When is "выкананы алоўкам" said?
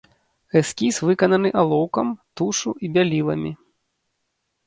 1.09-2.07